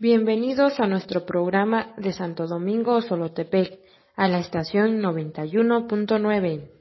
Bienvenidos 0.00 0.78
a 0.78 0.86
nuestro 0.86 1.26
programa 1.26 1.92
de 1.96 2.12
Santo 2.12 2.46
Domingo 2.46 3.02
Solotepec, 3.02 3.80
a 4.14 4.28
la 4.28 4.38
estación 4.38 5.00
91.9. 5.02 6.77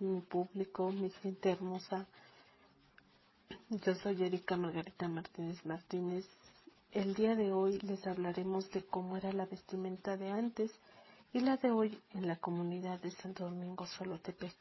mi 0.00 0.20
público, 0.20 0.92
mi 0.92 1.10
gente 1.10 1.50
hermosa. 1.50 2.06
Yo 3.68 3.96
soy 3.96 4.22
Erika 4.22 4.56
Margarita 4.56 5.08
Martínez 5.08 5.66
Martínez. 5.66 6.24
El 6.92 7.14
día 7.14 7.34
de 7.34 7.52
hoy 7.52 7.80
les 7.80 8.06
hablaremos 8.06 8.70
de 8.70 8.84
cómo 8.84 9.16
era 9.16 9.32
la 9.32 9.46
vestimenta 9.46 10.16
de 10.16 10.30
antes 10.30 10.70
y 11.32 11.40
la 11.40 11.56
de 11.56 11.72
hoy 11.72 12.00
en 12.14 12.28
la 12.28 12.36
comunidad 12.36 13.00
de 13.00 13.10
Santo 13.10 13.46
Domingo 13.46 13.86
Solotepec. 13.86 14.54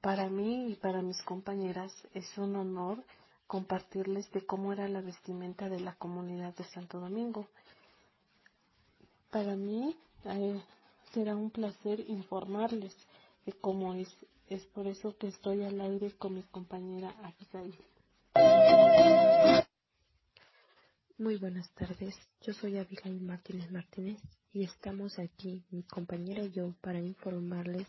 Para 0.00 0.28
mí 0.28 0.72
y 0.72 0.74
para 0.74 1.00
mis 1.00 1.22
compañeras 1.22 1.92
es 2.12 2.26
un 2.38 2.56
honor 2.56 3.04
compartirles 3.46 4.28
de 4.32 4.44
cómo 4.44 4.72
era 4.72 4.88
la 4.88 5.00
vestimenta 5.00 5.68
de 5.68 5.78
la 5.78 5.94
comunidad 5.94 6.56
de 6.56 6.64
Santo 6.64 6.98
Domingo. 6.98 7.46
Para 9.30 9.54
mí 9.54 9.96
eh, 10.24 10.60
será 11.12 11.36
un 11.36 11.50
placer 11.50 12.00
informarles 12.08 12.96
de 13.50 13.58
cómo 13.60 13.94
es 13.94 14.08
es 14.48 14.64
por 14.66 14.86
eso 14.88 15.16
que 15.16 15.28
estoy 15.28 15.62
al 15.62 15.80
aire 15.80 16.12
con 16.16 16.34
mi 16.34 16.42
compañera 16.42 17.14
Abigail. 17.22 17.74
Muy 21.18 21.36
buenas 21.36 21.72
tardes, 21.74 22.14
yo 22.40 22.52
soy 22.54 22.78
Abigail 22.78 23.20
Martínez 23.20 23.70
Martínez 23.70 24.20
y 24.52 24.64
estamos 24.64 25.18
aquí, 25.20 25.64
mi 25.70 25.84
compañera 25.84 26.42
y 26.42 26.50
yo, 26.50 26.74
para 26.80 26.98
informarles, 26.98 27.86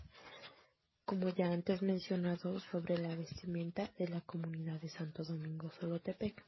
como 1.04 1.30
ya 1.30 1.48
antes 1.48 1.82
mencionado, 1.82 2.60
sobre 2.72 2.98
la 3.00 3.16
vestimenta 3.16 3.90
de 3.98 4.08
la 4.08 4.22
comunidad 4.22 4.80
de 4.80 4.90
Santo 4.90 5.24
Domingo 5.24 5.72
Solotepec. 5.80 6.44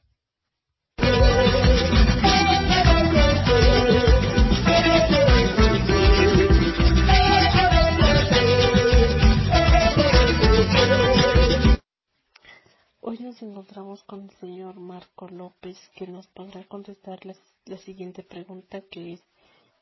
Hoy 13.06 13.18
nos 13.18 13.42
encontramos 13.42 14.02
con 14.04 14.22
el 14.22 14.30
señor 14.38 14.76
Marco 14.76 15.28
López 15.28 15.76
que 15.94 16.06
nos 16.06 16.26
podrá 16.28 16.64
contestar 16.64 17.20
la, 17.26 17.76
siguiente 17.76 18.22
pregunta 18.22 18.80
que 18.80 19.12
es 19.12 19.20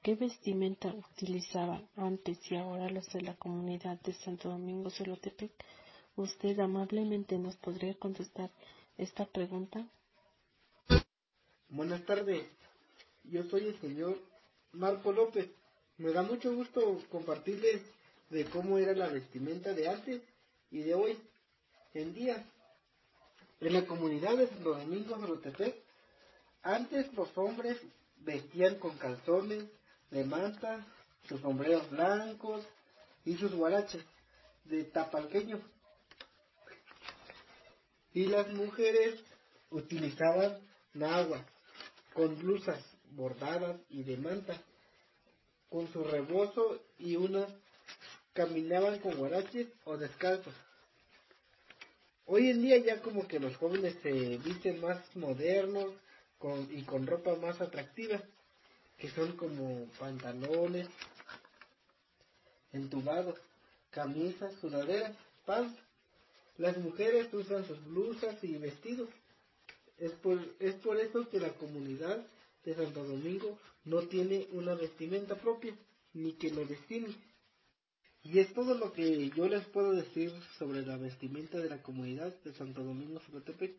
¿qué 0.03 0.17
vestimenta 0.17 0.89
utilizaban 0.89 1.89
antes 1.95 2.39
y 2.51 2.57
ahora 2.57 2.91
los 2.91 3.07
de 3.13 3.21
la 3.23 3.35
comunidad 3.37 4.01
de 4.01 4.13
Santo 4.15 4.49
Domingo 4.49 4.91
Solotepec? 4.91 5.53
¿Usted 6.17 6.59
amablemente 6.59 7.39
nos 7.39 7.55
podría 7.59 7.95
contestar 7.95 8.51
esta 8.99 9.25
pregunta? 9.25 9.87
Buenas 11.69 12.05
tardes, 12.05 12.45
yo 13.23 13.45
soy 13.45 13.67
el 13.69 13.81
señor 13.81 14.19
Marco 14.73 15.13
López. 15.13 15.49
Me 15.97 16.11
da 16.11 16.25
mucho 16.25 16.53
gusto 16.57 16.99
compartirles 17.09 17.83
de 18.31 18.47
cómo 18.47 18.79
era 18.79 18.95
la 18.95 19.07
vestimenta 19.07 19.73
de 19.75 19.89
antes 19.89 20.23
y 20.73 20.79
de 20.79 20.95
hoy 20.97 21.17
en 21.95 22.15
día. 22.15 22.45
En 23.63 23.75
la 23.75 23.87
comunidad 23.87 24.37
de 24.37 24.49
Santo 24.49 24.75
Domingo 24.75 25.15
Rotepec, 25.15 25.77
antes 26.65 27.15
los 27.15 27.29
hombres 27.39 27.81
vestían 28.17 28.81
con 28.81 28.99
calzones 28.99 29.63
de 30.11 30.25
manta, 30.25 30.85
sus 31.29 31.41
sombreros 31.41 31.89
blancos 31.89 32.67
y 33.25 33.37
sus 33.37 33.55
guaraches 33.55 34.05
de 34.65 34.83
tapalqueño. 34.83 35.61
Y 38.13 38.27
las 38.27 38.49
mujeres 38.53 39.21
utilizaban 39.71 40.59
nagua 40.95 41.47
con 42.15 42.37
blusas 42.41 42.85
bordadas 43.13 43.81
y 43.91 44.03
de 44.03 44.17
manta, 44.17 44.61
con 45.71 45.87
su 45.93 46.03
rebozo 46.03 46.81
y 46.99 47.15
unas 47.15 47.49
caminaban 48.33 48.99
con 48.99 49.15
guaraches 49.15 49.69
o 49.85 49.97
descalzos. 49.97 50.53
Hoy 52.35 52.49
en 52.49 52.63
día 52.63 52.79
ya 52.79 53.03
como 53.03 53.29
que 53.29 53.39
los 53.39 53.55
jóvenes 53.59 53.95
se 54.03 54.39
visten 54.39 54.81
más 54.81 54.99
modernos 55.15 55.93
y 56.71 56.81
con 56.85 57.07
ropa 57.07 57.35
más 57.35 57.61
atractiva, 57.61 58.23
que 58.97 59.11
son 59.11 59.33
como 59.37 59.85
pantalones 59.99 60.89
entubados, 62.73 63.39
camisas, 63.91 64.55
sudaderas, 64.63 65.15
pants. 65.45 65.79
Las 66.57 66.79
mujeres 66.79 67.29
usan 67.35 67.67
sus 67.67 67.85
blusas 67.85 68.43
y 68.43 68.57
vestidos. 68.57 69.11
Es 69.99 70.13
por, 70.13 70.41
es 70.59 70.75
por 70.77 70.97
eso 70.97 71.29
que 71.29 71.39
la 71.39 71.51
comunidad 71.51 72.27
de 72.65 72.75
Santo 72.75 73.05
Domingo 73.05 73.59
no 73.85 74.05
tiene 74.09 74.49
una 74.53 74.73
vestimenta 74.73 75.35
propia, 75.35 75.75
ni 76.15 76.33
que 76.33 76.51
lo 76.51 76.65
destine. 76.65 77.15
Y 78.25 78.39
es 78.39 78.53
todo 78.55 78.75
lo 78.75 78.93
que 78.93 79.31
yo 79.31 79.49
les 79.49 79.65
puedo 79.67 79.93
decir 79.93 80.33
sobre 80.59 80.87
la 80.87 80.97
vestimenta 80.97 81.59
de 81.59 81.69
la 81.69 81.83
comunidad 81.83 82.35
de 82.45 82.53
Santo 82.55 82.85
Domingo 82.85 83.21
Zacatepec. 83.21 83.75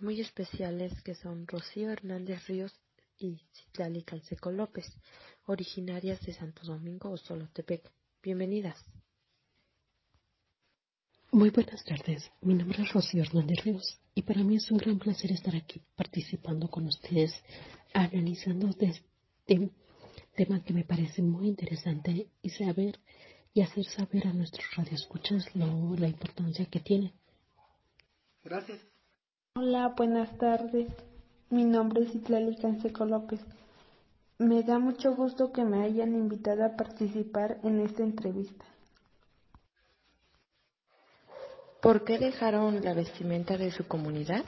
Invitadas 0.00 0.02
muy 0.02 0.20
especiales 0.20 1.02
que 1.02 1.14
son 1.14 1.46
Rocío 1.46 1.90
Hernández 1.90 2.46
Ríos 2.46 2.72
y 3.18 3.38
Citlali 3.52 4.02
Canseco 4.02 4.50
López, 4.50 4.86
originarias 5.46 6.20
de 6.22 6.32
Santo 6.32 6.62
Domingo 6.64 7.10
o 7.10 7.16
Solotepec. 7.16 7.90
Bienvenidas. 8.22 8.76
Muy 11.32 11.50
buenas 11.50 11.84
tardes, 11.84 12.30
mi 12.40 12.54
nombre 12.54 12.82
es 12.82 12.92
Rocío 12.92 13.22
Hernández 13.22 13.64
Ríos 13.64 14.00
y 14.14 14.22
para 14.22 14.42
mí 14.42 14.56
es 14.56 14.70
un 14.70 14.78
gran 14.78 14.98
placer 14.98 15.30
estar 15.30 15.54
aquí 15.54 15.80
participando 15.96 16.68
con 16.68 16.86
ustedes, 16.86 17.32
analizando 17.92 18.68
este 18.68 19.70
tema 20.34 20.64
que 20.64 20.72
me 20.72 20.84
parece 20.84 21.22
muy 21.22 21.46
interesante 21.46 22.28
y 22.42 22.50
saber 22.50 22.98
y 23.52 23.62
hacer 23.62 23.84
saber 23.84 24.26
a 24.26 24.32
nuestros 24.32 24.66
radioescuchas 24.76 25.54
lo, 25.54 25.94
la 25.96 26.08
importancia 26.08 26.66
que 26.66 26.80
tiene. 26.80 27.12
Gracias. 28.42 28.89
Hola, 29.62 29.88
buenas 29.88 30.38
tardes. 30.38 30.88
Mi 31.50 31.64
nombre 31.64 32.04
es 32.04 32.14
Itlali 32.14 32.56
Canseco 32.56 33.04
López. 33.04 33.40
Me 34.38 34.62
da 34.62 34.78
mucho 34.78 35.14
gusto 35.14 35.52
que 35.52 35.64
me 35.64 35.84
hayan 35.84 36.14
invitado 36.14 36.64
a 36.64 36.76
participar 36.76 37.58
en 37.62 37.80
esta 37.80 38.02
entrevista. 38.02 38.64
¿Por 41.82 42.04
qué 42.04 42.18
dejaron 42.18 42.82
la 42.82 42.94
vestimenta 42.94 43.58
de 43.58 43.70
su 43.70 43.86
comunidad? 43.86 44.46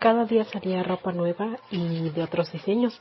Cada 0.00 0.24
día 0.24 0.44
salía 0.46 0.82
ropa 0.82 1.12
nueva 1.12 1.60
y 1.70 2.10
de 2.10 2.24
otros 2.24 2.50
diseños, 2.50 3.00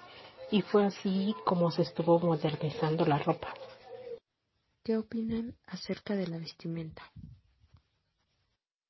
y 0.51 0.61
fue 0.61 0.85
así 0.85 1.33
como 1.47 1.71
se 1.71 1.81
estuvo 1.81 2.19
modernizando 2.19 3.07
la 3.07 3.17
ropa. 3.17 3.55
¿Qué 4.83 4.97
opinan 4.97 5.55
acerca 5.65 6.15
de 6.15 6.27
la 6.27 6.37
vestimenta? 6.37 7.01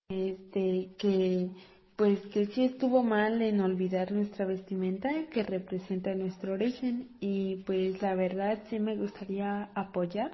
Este, 0.09 0.89
que 0.97 1.51
pues 1.95 2.19
que 2.33 2.47
sí 2.47 2.63
estuvo 2.65 3.03
mal 3.03 3.43
en 3.43 3.61
olvidar 3.61 4.11
nuestra 4.11 4.45
vestimenta 4.45 5.07
que 5.31 5.43
representa 5.43 6.15
nuestro 6.15 6.53
origen 6.53 7.09
y 7.19 7.57
pues 7.57 8.01
la 8.01 8.15
verdad 8.15 8.57
sí 8.71 8.79
me 8.79 8.95
gustaría 8.95 9.69
apoyar 9.75 10.31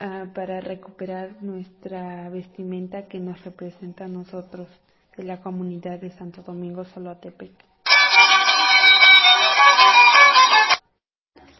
ah, 0.00 0.26
para 0.34 0.60
recuperar 0.60 1.42
nuestra 1.42 2.28
vestimenta 2.28 3.06
que 3.08 3.20
nos 3.20 3.42
representa 3.42 4.04
a 4.04 4.08
nosotros 4.08 4.68
de 5.16 5.24
la 5.24 5.40
comunidad 5.40 5.98
de 5.98 6.10
Santo 6.10 6.42
Domingo 6.42 6.84
Solotepec. 6.84 7.52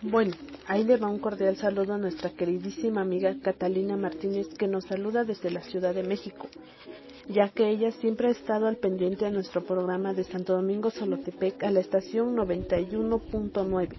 Bueno, 0.02 0.32
ahí 0.67 0.82
le 0.85 0.97
va 0.97 1.08
un 1.11 1.19
cordial 1.19 1.56
saludo 1.56 1.93
a 1.93 1.99
nuestra 1.99 2.31
queridísima 2.31 3.02
amiga 3.02 3.37
Catalina 3.43 3.99
Martínez 3.99 4.49
que 4.58 4.67
nos 4.67 4.85
saluda 4.85 5.25
desde 5.25 5.50
la 5.50 5.61
Ciudad 5.61 5.94
de 5.94 6.02
México, 6.02 6.49
ya 7.29 7.50
que 7.50 7.69
ella 7.69 7.93
siempre 7.93 8.29
ha 8.29 8.31
estado 8.31 8.67
al 8.67 8.79
pendiente 8.79 9.26
de 9.26 9.31
nuestro 9.31 9.62
programa 9.62 10.14
de 10.14 10.25
Santo 10.25 10.55
Domingo 10.55 10.91
Solotepec 10.91 11.62
a 11.64 11.70
la 11.70 11.81
estación 11.81 12.35
91.9. 12.35 13.91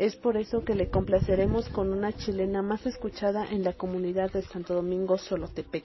Es 0.00 0.16
por 0.16 0.36
eso 0.36 0.64
que 0.64 0.74
le 0.74 0.90
complaceremos 0.90 1.68
con 1.68 1.92
una 1.92 2.12
chilena 2.12 2.60
más 2.60 2.84
escuchada 2.84 3.46
en 3.48 3.62
la 3.62 3.74
comunidad 3.74 4.32
de 4.32 4.42
Santo 4.42 4.74
Domingo 4.74 5.18
Solotepec. 5.18 5.84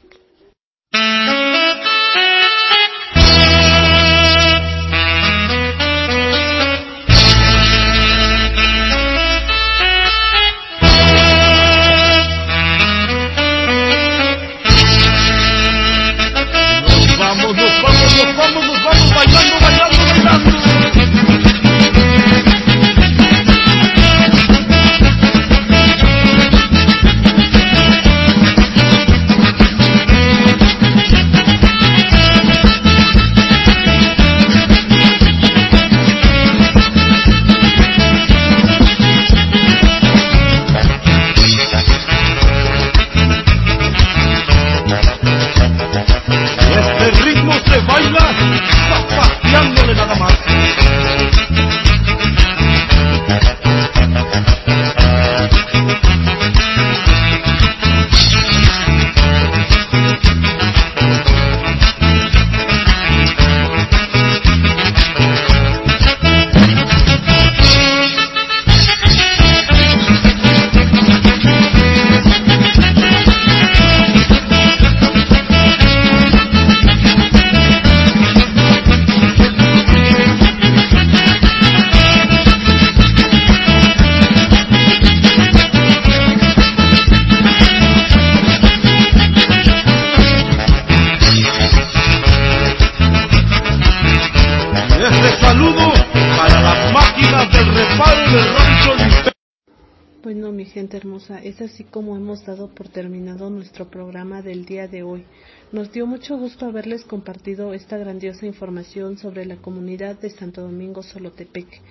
Gente 100.65 100.97
hermosa, 100.97 101.39
es 101.43 101.61
así 101.61 101.83
como 101.83 102.15
hemos 102.15 102.45
dado 102.45 102.69
por 102.69 102.89
terminado 102.89 103.49
nuestro 103.49 103.89
programa 103.89 104.41
del 104.41 104.65
día 104.65 104.87
de 104.87 105.03
hoy. 105.03 105.25
Nos 105.71 105.91
dio 105.91 106.05
mucho 106.05 106.37
gusto 106.37 106.65
haberles 106.65 107.03
compartido 107.05 107.73
esta 107.73 107.97
grandiosa 107.97 108.45
información 108.45 109.17
sobre 109.17 109.45
la 109.45 109.57
comunidad 109.57 110.19
de 110.19 110.29
Santo 110.29 110.61
Domingo 110.61 111.03
Solotepec. 111.03 111.81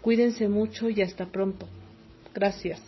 Cuídense 0.00 0.48
mucho 0.48 0.90
y 0.90 1.02
hasta 1.02 1.26
pronto. 1.26 1.68
Gracias. 2.34 2.80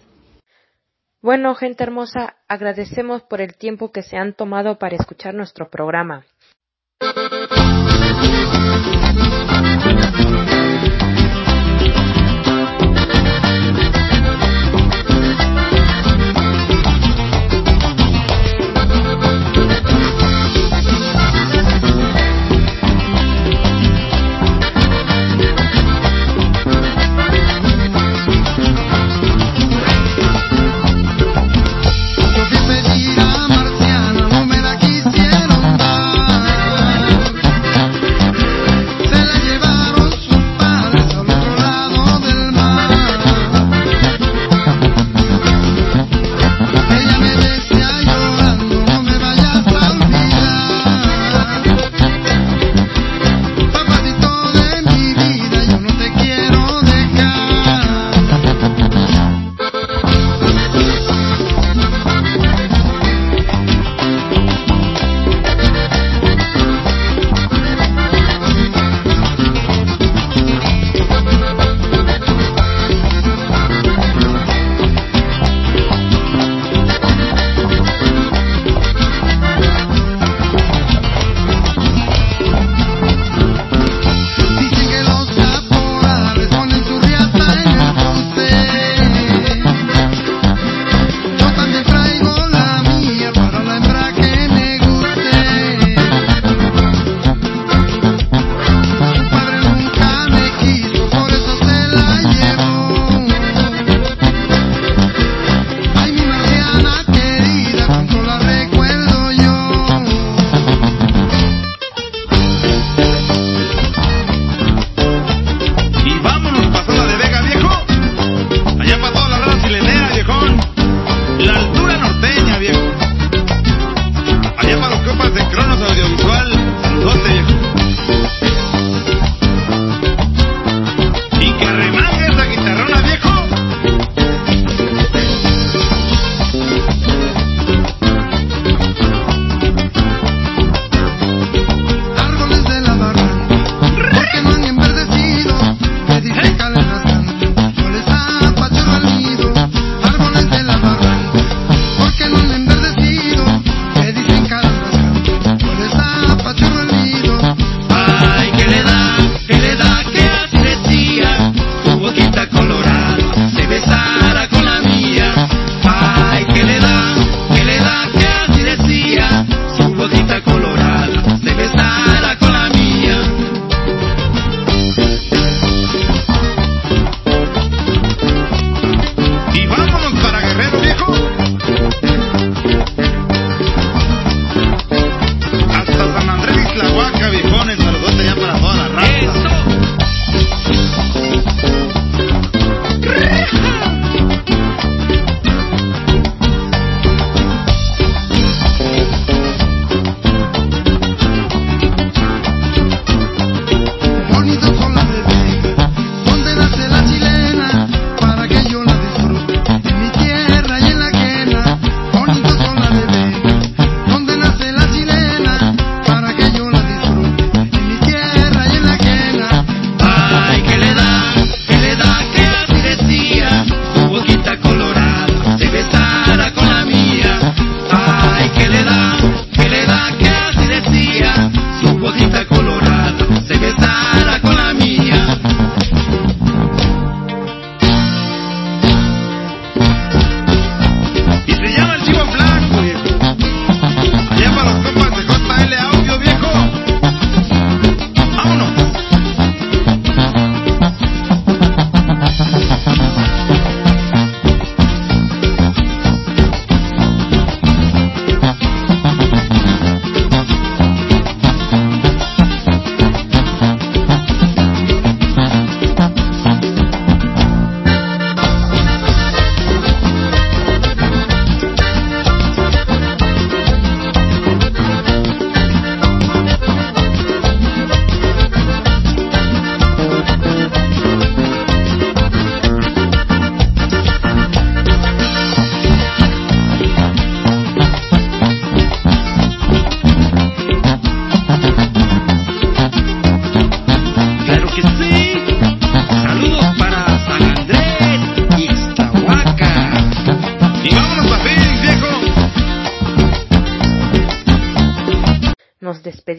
Bueno, 1.22 1.54
gente 1.54 1.82
hermosa, 1.82 2.37
agradecemos 2.48 3.22
por 3.22 3.40
el 3.40 3.56
tiempo 3.56 3.92
que 3.92 4.02
se 4.02 4.19
han 4.19 4.34
tomado 4.34 4.78
para 4.78 4.96
escuchar 4.96 5.34
nuestro 5.34 5.70
programa. 5.70 6.26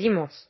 immense. 0.06 0.50